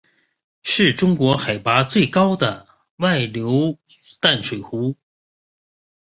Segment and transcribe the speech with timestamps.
[0.63, 3.77] 是中国海拔最高的外流
[4.19, 4.95] 淡水湖。